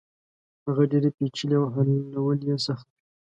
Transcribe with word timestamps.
هغه 0.65 0.83
ډېرې 0.91 1.09
پېچلې 1.17 1.55
او 1.59 1.65
حلول 1.75 2.39
يې 2.47 2.55
سخت 2.65 2.85
وي. 2.89 2.99